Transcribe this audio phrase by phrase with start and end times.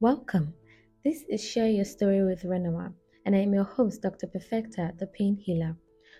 [0.00, 0.52] Welcome.
[1.04, 2.92] This is Share Your Story with Renoma,
[3.24, 4.26] and I'm your host, Dr.
[4.26, 5.76] Perfecta, the pain healer.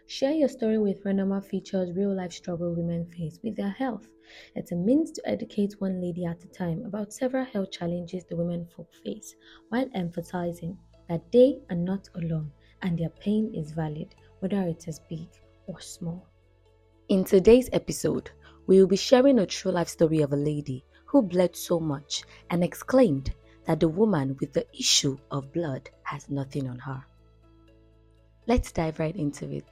[0.06, 4.06] Share Your Story with Renoma features real life struggle women face with their health.
[4.54, 8.36] It's a means to educate one lady at a time about several health challenges the
[8.36, 9.34] women folk face,
[9.70, 10.78] while emphasizing
[11.08, 12.52] that they are not alone
[12.82, 15.26] and their pain is valid, whether it is big
[15.66, 16.28] or small.
[17.08, 18.30] In today's episode,
[18.68, 22.22] we will be sharing a true life story of a lady who bled so much
[22.50, 23.34] and exclaimed
[23.66, 27.04] that the woman with the issue of blood has nothing on her.
[28.46, 29.64] Let's dive right into it.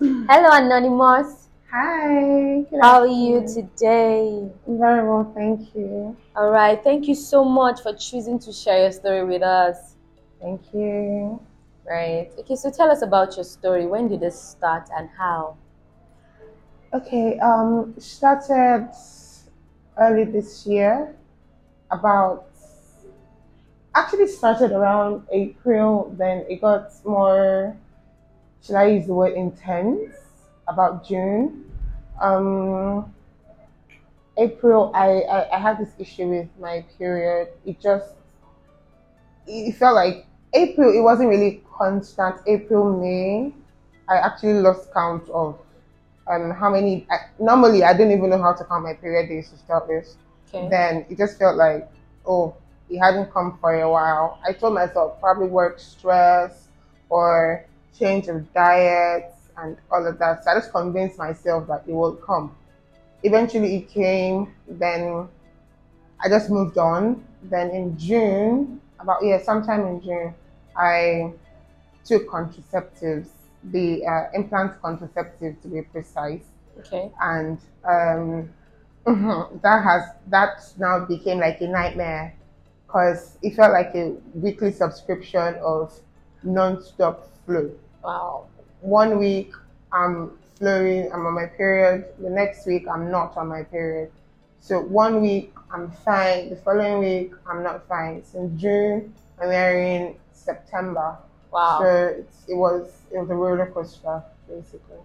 [0.00, 1.48] Hello, Anonymous.
[1.70, 2.64] Hi.
[2.80, 4.48] How are you today?
[4.66, 6.16] Very well, thank you.
[6.36, 6.82] All right.
[6.82, 9.96] Thank you so much for choosing to share your story with us.
[10.40, 11.40] Thank you.
[11.84, 12.30] Right.
[12.38, 13.86] Okay, so tell us about your story.
[13.86, 15.56] When did this start and how?
[16.94, 18.88] Okay, um, started
[19.98, 21.14] early this year,
[21.90, 22.53] about
[23.94, 27.76] actually started around April, then it got more,
[28.62, 30.14] should I use the word intense,
[30.66, 31.70] about June.
[32.20, 33.12] Um,
[34.36, 37.48] April, I, I, I had this issue with my period.
[37.64, 38.10] It just,
[39.46, 42.36] it felt like April, it wasn't really constant.
[42.46, 43.52] April, May,
[44.08, 45.58] I actually lost count of
[46.26, 49.50] um, how many, I, normally I didn't even know how to count my period days
[49.50, 50.16] to start with.
[50.52, 50.68] Okay.
[50.68, 51.88] Then it just felt like,
[52.26, 52.54] oh,
[52.94, 54.38] it hadn't come for a while.
[54.46, 56.68] I told myself probably work stress
[57.08, 57.66] or
[57.98, 60.44] change of diet and all of that.
[60.44, 62.56] So I just convinced myself that it will come.
[63.22, 65.28] Eventually it came, then
[66.20, 67.24] I just moved on.
[67.42, 70.34] Then in June, about yeah, sometime in June,
[70.76, 71.32] I
[72.04, 73.28] took contraceptives,
[73.64, 76.42] the uh, implant contraceptive to be precise,
[76.80, 77.10] Okay.
[77.20, 78.50] and um,
[79.62, 82.34] that has that now became like a nightmare
[82.94, 85.92] because it felt like a weekly subscription of
[86.44, 87.68] non-stop flow.
[88.04, 88.46] Wow.
[88.82, 89.52] One week
[89.92, 92.04] I'm flowing, I'm on my period.
[92.20, 94.12] The next week I'm not on my period.
[94.60, 96.50] So one week I'm fine.
[96.50, 98.22] The following week I'm not fine.
[98.24, 101.18] So in June I'm wearing September.
[101.50, 101.80] Wow.
[101.80, 105.02] So it's, it was it was a roller coaster basically.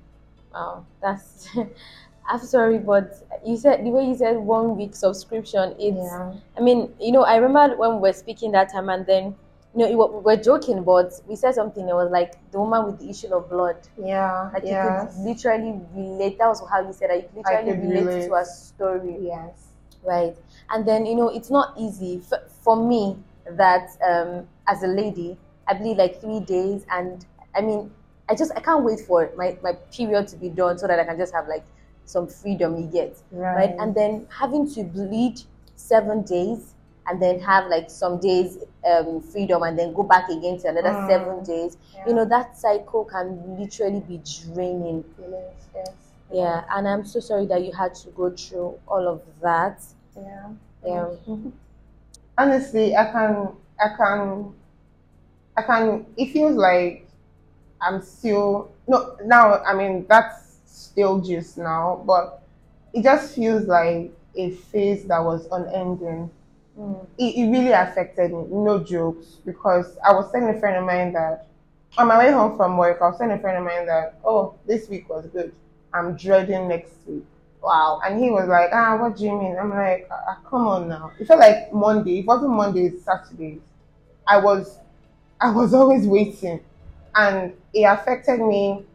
[0.53, 0.85] Wow.
[1.01, 1.49] That's.
[2.29, 5.75] I'm sorry, but you said the way you said one week subscription.
[5.79, 5.97] It's.
[5.97, 6.33] Yeah.
[6.57, 9.35] I mean, you know, I remember when we were speaking that time, and then,
[9.75, 11.89] you know, were- we were joking, but we said something.
[11.89, 13.77] It was like the woman with the issue of blood.
[13.97, 14.51] Yeah.
[14.53, 15.01] Like yeah.
[15.03, 16.37] you could literally relate.
[16.37, 17.31] That was how you said it.
[17.35, 18.27] You could I literally relate, relate.
[18.27, 19.69] to a story, Yes.
[20.03, 20.35] right?
[20.69, 23.17] And then you know, it's not easy for, for me
[23.51, 25.35] that um, as a lady,
[25.67, 27.25] I bleed like three days, and
[27.55, 27.91] I mean,
[28.29, 31.03] I just I can't wait for my my period to be done so that I
[31.05, 31.63] can just have like
[32.09, 32.77] some freedom.
[32.79, 33.75] You get right?
[33.79, 35.41] And then having to bleed
[35.75, 36.73] seven days
[37.07, 40.89] and then have like some days um, freedom and then go back again to another
[40.89, 41.07] Mm.
[41.07, 41.77] seven days.
[42.07, 44.21] You know, that cycle can literally be
[44.53, 45.03] draining.
[45.19, 45.53] Yes.
[45.75, 45.89] Yes.
[46.31, 49.81] Yeah, and I'm so sorry that you had to go through all of that.
[50.15, 50.49] Yeah.
[50.85, 51.07] Yeah.
[52.37, 53.49] Honestly, I can,
[53.79, 54.53] I can,
[55.57, 56.05] I can.
[56.17, 57.05] It feels like
[57.81, 59.17] I'm still no.
[59.25, 60.48] Now, I mean, that's
[60.79, 62.41] still just now, but
[62.93, 66.29] it just feels like a phase that was unending.
[66.77, 67.05] Mm.
[67.17, 68.45] It, it really affected me.
[68.49, 71.47] No jokes, because I was telling a friend of mine that
[71.97, 74.55] on my way home from work, I was telling a friend of mine that oh,
[74.65, 75.53] this week was good.
[75.93, 77.25] I'm dreading next week.
[77.61, 77.99] Wow.
[78.05, 79.57] And he was like, ah, what do you mean?
[79.59, 81.11] I'm like, ah, ah, come on now.
[81.19, 82.19] It felt like Monday.
[82.19, 83.59] It wasn't Monday, it's Saturday.
[84.25, 84.77] I was,
[85.41, 86.61] I was always waiting,
[87.15, 88.85] and it affected me.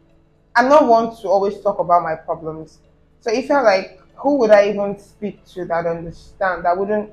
[0.55, 2.79] I'm not one to always talk about my problems,
[3.21, 7.11] so it felt like who would I even speak to that understand that wouldn't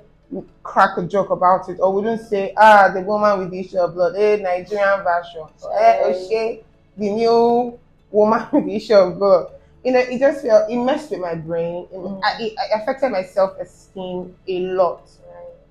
[0.62, 3.94] crack a joke about it or wouldn't say, ah, the woman with the issue of
[3.94, 6.62] blood, eh, Nigerian version, or, eh, Oshe,
[6.96, 7.78] the new
[8.10, 9.52] woman with the issue of blood.
[9.84, 11.88] You know, it just felt it messed with my brain.
[11.92, 12.20] It, Mm.
[12.22, 15.02] I, it, it affected my self esteem a lot.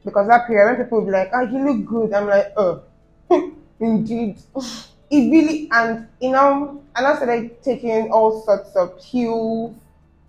[0.03, 2.81] Because that period when people would be like, "Oh, you look good," I'm like, "Oh,
[3.79, 4.37] indeed."
[5.11, 9.75] It really and you know, and I started taking all sorts of pills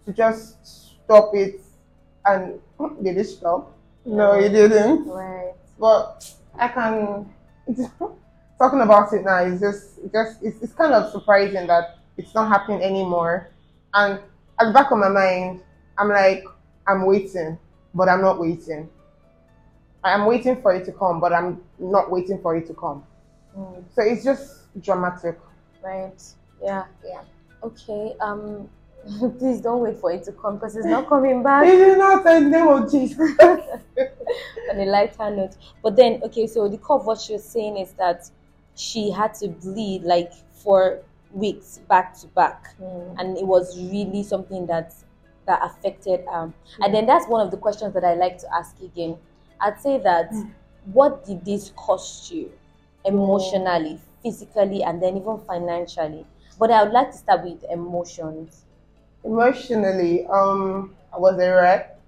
[0.04, 0.56] to just
[1.04, 1.60] stop it,
[2.26, 2.60] and
[3.02, 3.72] did it stop?
[4.04, 5.06] No, it didn't.
[5.06, 5.52] Right.
[5.78, 7.32] But I can
[8.58, 12.48] talking about it now is just just it's, it's kind of surprising that it's not
[12.48, 13.50] happening anymore.
[13.94, 14.20] And
[14.60, 15.60] at the back of my mind,
[15.98, 16.44] I'm like,
[16.86, 17.58] I'm waiting,
[17.94, 18.88] but I'm not waiting.
[20.04, 23.04] I'm waiting for it to come, but I'm not waiting for it to come.
[23.56, 23.84] Mm.
[23.94, 25.38] So it's just dramatic.
[25.82, 26.22] Right.
[26.62, 26.84] Yeah.
[27.04, 27.22] Yeah.
[27.62, 28.14] Okay.
[28.20, 28.68] Um.
[29.38, 31.66] Please don't wait for it to come because it's not coming back.
[31.66, 33.36] It is not the name of Jesus.
[33.40, 35.56] on a lighter note.
[35.82, 38.30] But then, okay, so the core of what she was saying is that
[38.76, 41.00] she had to bleed like for
[41.32, 43.16] weeks back to back, Mm.
[43.18, 44.94] and it was really something that
[45.46, 46.54] that affected um.
[46.80, 49.16] And then that's one of the questions that I like to ask again.
[49.60, 50.50] I'd say that Mm.
[50.92, 52.52] what did this cost you
[53.04, 56.26] emotionally, physically, and then even financially?
[56.58, 58.64] But I would like to start with emotions.
[59.24, 61.98] Emotionally, um, I was a wreck.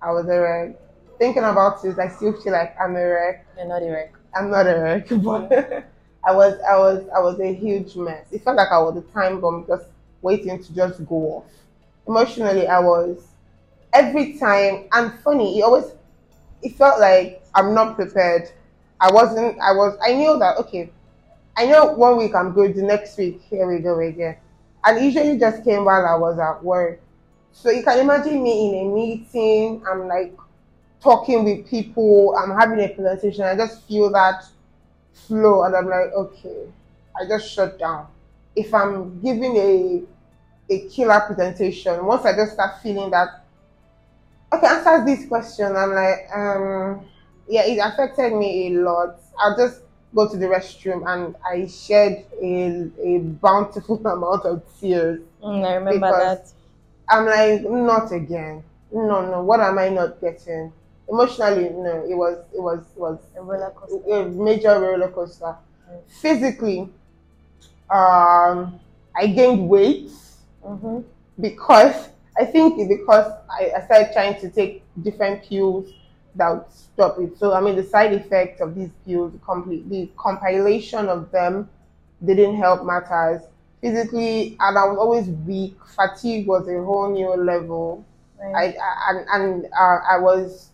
[0.00, 0.80] I was a wreck.
[1.18, 3.46] Thinking about it, I still feel like I'm a wreck.
[3.56, 4.12] You're not a wreck.
[4.34, 5.86] I'm not a wreck, but
[6.24, 8.26] I was, I was, I was a huge mess.
[8.32, 9.86] It felt like I was a time bomb, just
[10.22, 11.44] waiting to just go off.
[12.06, 13.28] Emotionally, I was
[13.92, 14.88] every time.
[14.92, 15.86] And funny, it always,
[16.62, 18.50] it felt like I'm not prepared.
[19.00, 19.58] I wasn't.
[19.60, 19.98] I was.
[20.02, 20.56] I knew that.
[20.58, 20.90] Okay,
[21.56, 22.74] I know one week I'm good.
[22.74, 24.36] The next week, here we go again.
[24.84, 27.00] And usually just came while I was at work.
[27.52, 29.82] So you can imagine me in a meeting.
[29.90, 30.36] I'm like
[31.00, 32.36] talking with people.
[32.36, 33.44] I'm having a presentation.
[33.44, 34.44] I just feel that
[35.14, 36.66] flow, and I'm like, okay,
[37.18, 38.08] I just shut down.
[38.54, 40.02] If I'm giving a
[40.68, 43.44] a killer presentation, once I just start feeling that,
[44.52, 47.06] okay, answer this question, I'm like, um,
[47.48, 49.18] yeah, it affected me a lot.
[49.38, 49.80] I'll just
[50.14, 55.20] go to the restroom and I shed a, a bountiful amount of tears.
[55.42, 56.50] Mm, I remember that.
[57.08, 58.62] I'm like, not again.
[58.92, 59.42] No, no.
[59.42, 60.72] What am I not getting?
[61.08, 62.04] Emotionally, no.
[62.08, 64.12] It was, it was, it was A roller coaster.
[64.12, 65.54] a major roller coaster.
[66.08, 66.88] Physically,
[67.90, 68.80] um,
[69.14, 70.10] I gained weight
[70.64, 70.98] Mm-hmm.
[71.40, 75.88] because I think because I, I started trying to take different pills
[76.36, 77.38] that would stop it.
[77.38, 81.68] So I mean, the side effects of these pills, complete the compilation of them,
[82.24, 83.42] didn't help matters.
[83.80, 85.76] Physically, and I was always weak.
[85.94, 88.04] Fatigue was a whole new level.
[88.40, 88.76] I, Right.
[88.78, 90.70] I and, and uh, I was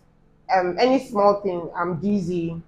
[0.53, 2.61] um any small thing I'm dizzy.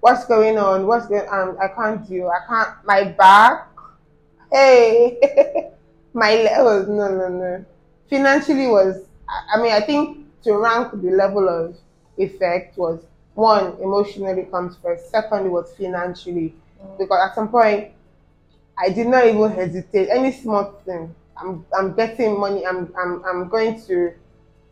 [0.00, 0.86] What's going on?
[0.86, 1.58] What's going on?
[1.58, 2.28] I can't do.
[2.28, 2.84] I can't.
[2.84, 3.68] My back.
[4.52, 5.18] Hey,
[6.12, 7.64] my le- oh, no no no.
[8.08, 9.04] Financially was.
[9.28, 11.76] I, I mean I think to rank the level of
[12.18, 13.00] effect was
[13.34, 15.10] one emotionally comes first.
[15.10, 16.54] Secondly was financially
[16.98, 17.92] because at some point
[18.76, 20.08] I did not even hesitate.
[20.08, 22.66] Any small thing, I'm I'm getting money.
[22.66, 24.12] I'm I'm I'm going to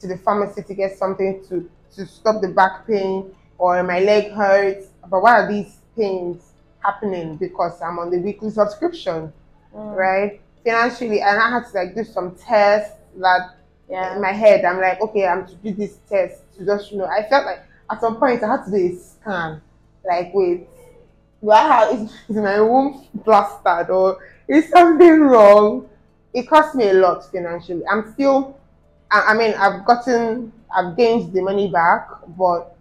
[0.01, 4.33] to the pharmacy to get something to to stop the back pain or my leg
[4.33, 4.89] hurts.
[5.09, 6.43] But why are these pains
[6.81, 7.37] happening?
[7.37, 9.33] Because I'm on the weekly subscription,
[9.75, 9.97] Mm.
[9.97, 10.41] right?
[10.65, 13.55] Financially, and I had to like do some tests that
[13.89, 14.15] Yeah.
[14.17, 14.65] in my head.
[14.65, 17.07] I'm like, okay, I'm to do this test to just you know.
[17.07, 17.61] I felt like
[17.91, 19.63] at some point I had to do a scan.
[20.05, 20.69] Like, wait,
[21.51, 24.19] have is, is my womb blasted or
[24.49, 25.89] is something wrong?
[26.33, 27.83] It cost me a lot financially.
[27.91, 28.59] I'm still,
[29.11, 32.77] I, I mean, I've gotten, I've gained the money back, but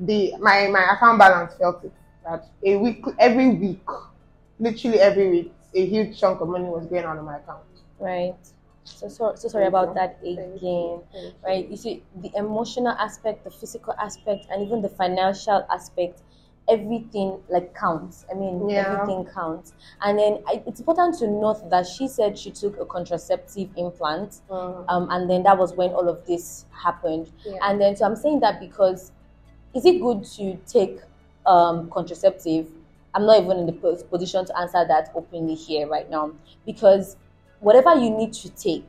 [0.00, 1.92] the my my account balance felt it.
[2.24, 3.86] That a week, every week,
[4.58, 7.62] literally every week, a huge chunk of money was going on in my account.
[7.98, 8.36] Right.
[8.96, 10.58] So, so, so sorry about that again.
[10.60, 11.02] you.
[11.12, 11.32] Thank you.
[11.44, 11.68] Right.
[11.68, 16.22] You see, the emotional aspect, the physical aspect, and even the financial aspect,
[16.68, 18.26] everything like counts.
[18.30, 18.92] I mean, Yeah.
[19.00, 19.72] everything counts.
[20.02, 24.40] And then I, it's important to note that she said she took a contraceptive implant,
[24.50, 24.84] Mm.
[24.88, 27.30] um, and then that was when all of this happened.
[27.44, 27.54] Yeah.
[27.62, 29.12] And then, so I'm saying that because
[29.74, 31.00] is it good to take
[31.46, 32.68] um, contraceptive?
[33.14, 33.72] I'm not even in the
[34.10, 36.32] position to answer that openly here right now
[36.66, 37.16] because
[37.60, 38.88] whatever you need to take,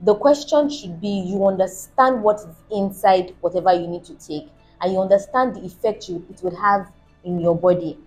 [0.00, 4.48] the question should be you understand what is inside whatever you need to take
[4.80, 6.90] and you understand the effect you, it would have
[7.24, 7.98] in your body.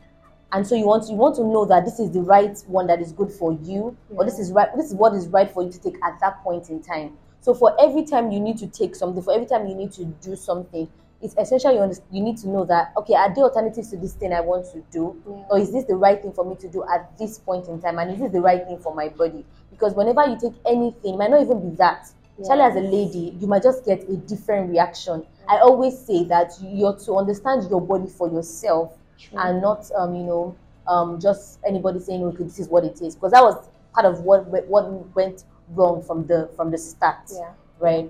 [0.52, 2.88] And so you want to, you want to know that this is the right one
[2.88, 5.64] that is good for you or this is right this is what is right for
[5.64, 7.18] you to take at that point in time.
[7.42, 10.06] So for every time you need to take something for every time you need to
[10.06, 10.88] do something
[11.22, 14.14] it's essential you, under- you need to know that okay are there alternatives to this
[14.14, 15.20] thing i want to do?
[15.28, 15.34] Yeah.
[15.50, 17.98] or is this the right thing for me to do at this point in time?
[18.00, 19.46] And is this the right thing for my body
[19.78, 23.48] because whenever you take anything might not even be that Especially as a lady, you
[23.48, 25.26] might just get a different reaction.
[25.50, 29.40] I always say that you're to understand your body for yourself True.
[29.40, 30.56] and not, um, you know,
[30.88, 33.16] um, just anybody saying, okay, this is what it is.
[33.16, 37.52] Because that was part of what what went wrong from the from the start, Yeah.
[37.80, 38.10] right?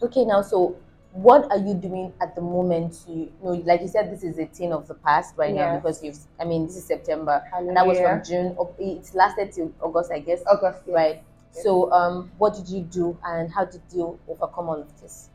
[0.00, 0.76] Okay, now so
[1.16, 4.38] what are you doing at the moment to you know like you said this is
[4.38, 7.74] a thing of the past right now because you've i mean this is september and
[7.76, 10.82] that was from june up it lasted till august i guess August.
[10.86, 10.94] yes.
[10.94, 15.30] right so um what did you do and how did you overcome all of this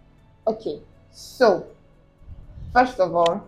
[0.48, 1.68] Okay, so
[2.74, 3.48] first of all,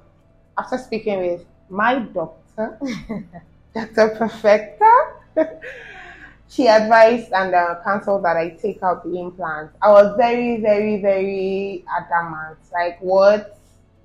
[0.57, 2.77] after speaking with my doctor,
[3.73, 4.09] Dr.
[4.15, 4.91] Perfecta,
[6.49, 9.71] she advised and uh, counseled that I take out the implant.
[9.81, 12.59] I was very, very, very adamant.
[12.71, 13.57] Like, what?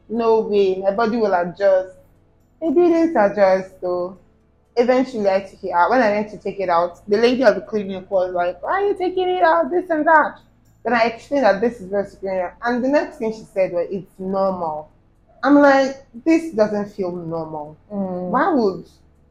[0.08, 0.76] No way.
[0.76, 1.96] My body will adjust.
[2.60, 4.18] It didn't adjust though.
[4.76, 5.90] Eventually, I took it out.
[5.90, 8.72] When I went to take it out, the lady of the clinic was like, Why
[8.72, 9.70] are you taking it out?
[9.70, 10.40] This and that.
[10.84, 12.56] Then I explained that this is very superior.
[12.62, 14.90] And the next thing she said was, It's normal.
[15.42, 17.76] I'm like, This doesn't feel normal.
[17.92, 18.30] Mm.
[18.30, 18.88] Why would,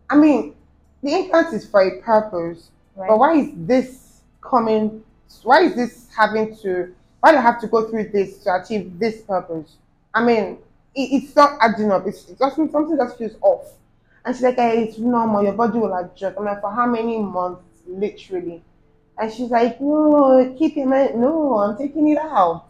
[0.09, 0.53] I mean,
[1.01, 3.09] the implant is for a purpose, Right.
[3.09, 5.03] but why is this coming,
[5.43, 8.97] why is this having to, why do I have to go through this to achieve
[8.97, 9.75] this purpose?
[10.13, 10.57] I mean,
[10.95, 12.07] it, it's not adding up.
[12.07, 13.71] It's, just something that feels off.
[14.25, 15.43] And she's like, hey, it's normal.
[15.43, 16.37] Your body will adjust.
[16.37, 18.63] I'm like, for how many months, literally?
[19.17, 21.15] And she's like, no, keep it.
[21.15, 22.65] No, I'm taking it out.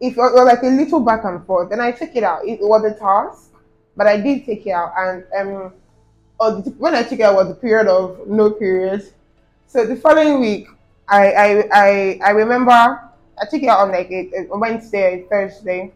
[0.00, 2.44] If it was like a little back and forth, then I took it out.
[2.44, 3.50] It was a task,
[3.96, 4.92] but I did take it out.
[4.96, 5.72] And um,
[6.40, 9.10] oh, the, when I took it out was a period of no period.
[9.66, 10.68] So the following week,
[11.08, 15.92] I I I, I remember I took it out on like a, a Wednesday, Thursday.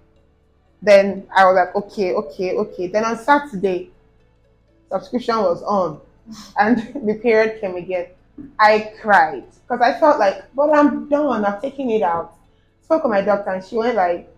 [0.82, 2.86] Then I was like, okay, okay, okay.
[2.88, 3.90] Then on Saturday,
[4.90, 6.00] subscription was on,
[6.58, 8.08] and the period came again.
[8.58, 11.44] I cried because I felt like, but I'm done.
[11.44, 12.34] I've taken it out.
[12.82, 14.32] Spoke with my doctor, and she went like,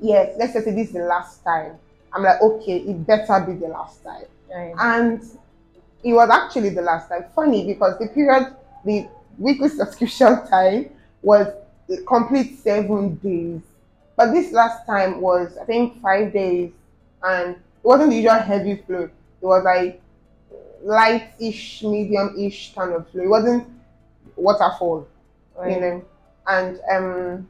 [0.00, 1.76] yes, let's just say this is the last time.
[2.12, 4.24] I'm like, okay, it better be the last time.
[4.52, 4.74] Right.
[4.78, 5.22] And
[6.02, 7.24] it was actually the last time.
[7.34, 8.54] Funny because the period,
[8.84, 10.90] the weekly subscription time
[11.22, 11.48] was
[11.90, 13.60] a complete seven days.
[14.16, 16.72] But this last time was, I think, five days.
[17.22, 19.04] And it wasn't the usual heavy flow.
[19.04, 20.00] It was like
[20.82, 23.22] light-ish, medium-ish kind of flow.
[23.22, 23.68] It wasn't
[24.36, 25.06] waterfall,
[25.56, 25.72] Right.
[25.74, 26.04] you know.
[26.46, 27.48] And um,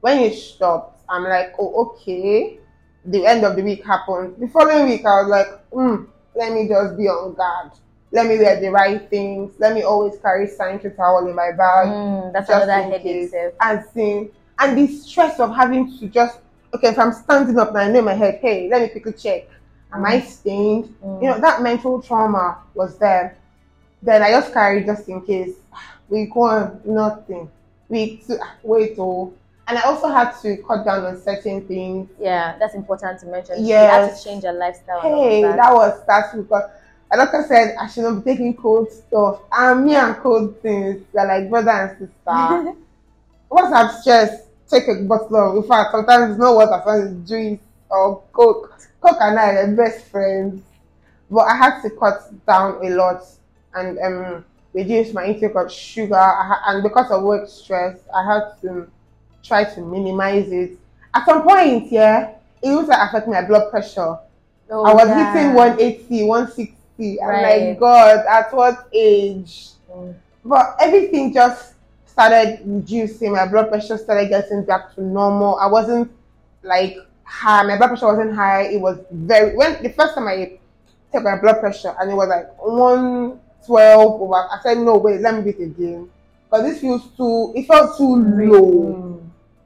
[0.00, 2.58] when it stopped, I'm like, oh, okay.
[3.04, 4.36] The end of the week happened.
[4.38, 7.72] The following week, I was like, hmm, let me just be on guard.
[8.10, 9.52] Let me wear the right things.
[9.58, 11.88] Let me always carry sanitary towel in my bag.
[11.88, 13.54] Mm, that's just another headache.
[13.60, 16.38] And seeing, and the stress of having to just,
[16.74, 19.14] okay, if I'm standing up and I know in my head, hey, let me quickly
[19.14, 19.48] check.
[19.92, 20.94] Am I stained?
[21.04, 21.22] Mm.
[21.22, 23.36] You know, that mental trauma was there.
[24.02, 25.54] Then I just carried just in case.
[26.08, 27.50] We go on, nothing.
[27.88, 29.32] We to, wait, oh.
[29.68, 32.08] And I also had to cut down on certain things.
[32.20, 33.64] Yeah, that's important to mention.
[33.64, 35.00] You had to change your lifestyle.
[35.02, 36.70] Hey, of that was that's because
[37.10, 39.40] a doctor said I should not be taking cold stuff.
[39.52, 42.74] And me and cold things, they're like brother and sister.
[43.50, 47.28] Once I'm stressed, take a bottle of in fact sometimes it's not water, sometimes it's
[47.30, 48.78] juice or coke.
[49.00, 50.62] Coke and I are best friends.
[51.30, 53.22] But I had to cut down a lot
[53.74, 56.14] and um reduce my intake of sugar.
[56.16, 58.88] I ha- and because of work stress, I had to
[59.42, 60.72] try to minimize it.
[61.14, 64.16] At some point, yeah, it used to affect my blood pressure.
[64.70, 65.32] Oh, I was yeah.
[65.34, 67.20] hitting 180, 160.
[67.20, 67.68] I'm Right.
[67.68, 69.70] like, God, at what age?
[69.92, 70.14] Mm.
[70.44, 71.74] But everything just
[72.06, 73.32] started reducing.
[73.32, 75.56] My blood pressure started getting back to normal.
[75.56, 76.10] I wasn't
[76.62, 77.62] like high.
[77.64, 78.62] My blood pressure wasn't high.
[78.62, 80.58] It was very when the first time I
[81.12, 84.34] took my blood pressure and it was like 112 over.
[84.34, 86.10] I said, no, wait, let me do it again.
[86.50, 87.52] But this feels too.
[87.56, 89.11] It felt too low Mm.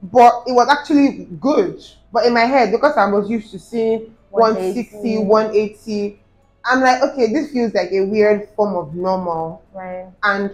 [0.01, 1.83] But it was actually good.
[2.11, 6.19] But in my head, because I was used to seeing 160, 180,
[6.65, 9.63] I'm like, okay, this feels like a weird form of normal.
[9.73, 10.07] Right.
[10.23, 10.51] And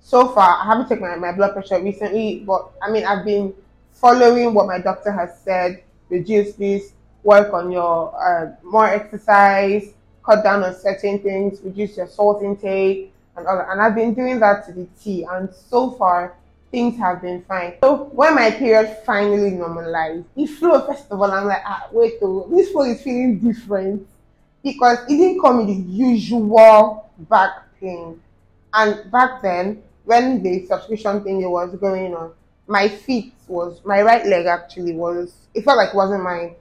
[0.00, 3.54] so far, I haven't taken my, my blood pressure recently, but I mean, I've been
[3.92, 9.92] following what my doctor has said reduce this, work on your uh, more exercise,
[10.24, 13.68] cut down on certain things, reduce your salt intake, and all that.
[13.70, 16.36] And I've been doing that to the T, and so far,
[16.74, 17.74] things have been fine.
[17.84, 20.86] So when my period finally normalized, it flowed.
[20.86, 24.08] First of all, I'm like, ah, wait, oh, this flow is feeling different
[24.64, 28.20] because it didn't come with the usual back pain.
[28.72, 32.32] And back then, when the subscription thing was going on,
[32.66, 36.56] my feet was my right leg actually was it felt like it wasn't mine.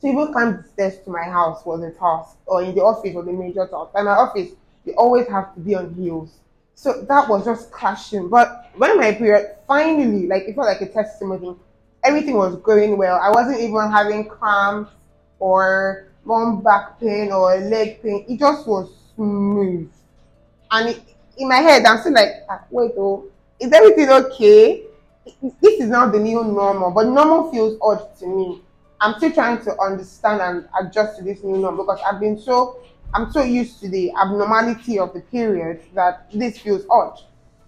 [0.00, 3.14] So even climb the stairs to my house was a task, or in the office
[3.14, 3.92] was a major task.
[3.94, 4.50] And my office,
[4.84, 6.34] you always have to be on heels.
[6.74, 8.28] So that was just clashing.
[8.28, 11.56] But when my period finally, like it felt like a testimony,
[12.04, 13.18] everything was going well.
[13.22, 14.90] I wasn't even having cramps
[15.38, 18.24] or one back pain or leg pain.
[18.28, 19.90] It just was smooth.
[20.70, 21.00] And it,
[21.36, 23.26] in my head, I'm still like, ah, wait, oh,
[23.60, 24.82] is everything okay?
[25.60, 28.60] This is not the new normal, but normal feels odd to me.
[29.00, 32.80] I'm still trying to understand and adjust to this new normal because I've been so,
[33.14, 37.20] I'm so used to the abnormality of the period that this feels odd.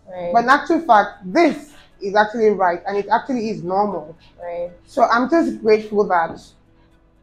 [0.08, 0.30] Right.
[0.32, 1.72] But in actual fact, this
[2.02, 4.16] is actually right and it actually is normal.
[4.42, 4.70] right.
[4.84, 6.40] So I'm just grateful that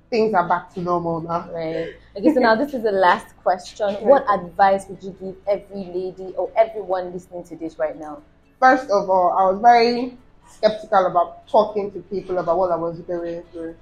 [0.09, 1.49] things are back to normal now.
[1.51, 1.95] Right.
[2.15, 3.95] Okay, so now this is the last question.
[4.01, 8.21] What advice would you give every lady or everyone listening to this right now?
[8.59, 12.99] First of all, I was very skeptical about talking to people about what I was
[13.01, 13.75] going through.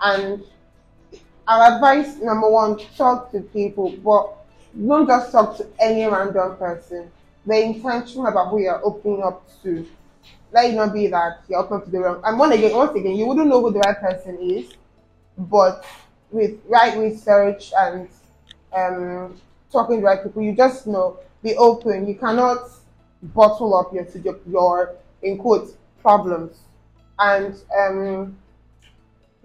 [0.00, 0.42] And
[1.48, 4.34] our advice number one, talk to people, but
[4.86, 7.10] don't just talk to any random person.
[7.48, 9.86] Be intentional about who you're opening up to.
[10.52, 12.20] Let it not be that you're open to the wrong.
[12.24, 14.72] And once again, once again, you wouldn't know who the right person is,
[15.36, 15.84] but
[16.30, 18.08] with right research and
[18.74, 19.40] um,
[19.72, 21.18] talking to right people, you just know.
[21.42, 22.08] Be open.
[22.08, 22.68] You cannot
[23.22, 26.56] bottle up your your, your in quotes problems.
[27.18, 28.36] And um,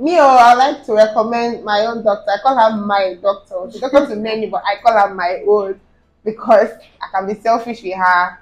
[0.04, 2.30] me, oh, I like to recommend my own doctor.
[2.30, 3.72] I call her my doctor.
[3.72, 5.80] She doesn't to many, but I call her my own
[6.26, 6.70] because
[7.02, 8.38] I can be selfish with her.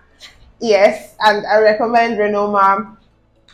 [0.59, 2.97] Yes, and I recommend Renoma.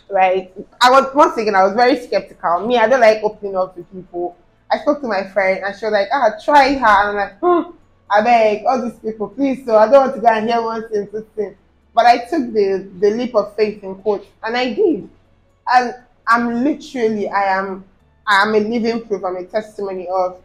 [0.09, 0.53] Right.
[0.81, 2.65] I was once again I was very skeptical.
[2.65, 4.37] Me, I don't like opening up to people.
[4.71, 7.09] I spoke to my friend and she was like, ah, try her.
[7.09, 7.75] And I'm like, hmm,
[8.09, 9.65] I beg all these people, please.
[9.65, 11.57] So I don't want to go and hear one thing, two things.
[11.93, 15.09] But I took the, the leap of faith in quote, and I did.
[15.73, 15.95] And
[16.27, 17.85] I'm literally, I am,
[18.27, 19.23] I am a living proof.
[19.23, 20.41] I'm a testimony of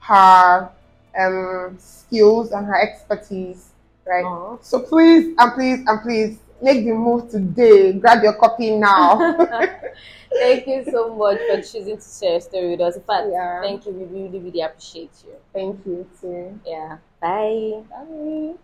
[0.00, 0.70] her
[1.18, 3.70] um, skills and her expertise,
[4.06, 4.24] right?
[4.24, 4.64] Aww.
[4.64, 7.92] So please, and please, and please, make the move today.
[7.92, 9.18] Grab your copy now.
[10.32, 12.96] thank you so much for choosing to share a story with us.
[12.96, 13.60] In fact, yeah.
[13.60, 13.92] thank you.
[13.92, 15.34] We really, really appreciate you.
[15.52, 16.58] Thank you too.
[16.66, 16.98] Yeah.
[17.20, 17.82] Bye.
[17.90, 18.54] Bye.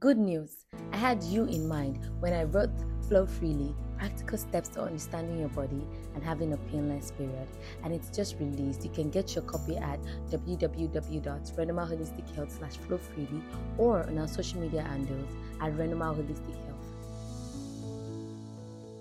[0.00, 0.64] Good news!
[0.92, 2.70] I had you in mind when I wrote
[3.10, 7.48] Flow Freely Practical Steps to Understanding Your Body and Having a Painless Period.
[7.82, 8.84] And it's just released.
[8.84, 9.98] You can get your copy at
[10.30, 13.42] www.renomaholistichealth slash flow freely
[13.78, 15.28] or on our social media handles
[15.60, 16.76] at Renoma Holistic Health.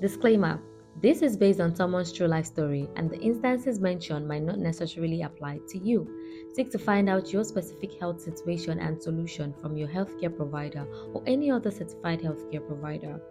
[0.02, 0.60] Disclaimer
[1.02, 5.22] this is based on someone's true life story, and the instances mentioned might not necessarily
[5.22, 6.08] apply to you.
[6.54, 11.24] Seek to find out your specific health situation and solution from your healthcare provider or
[11.26, 13.22] any other certified healthcare provider.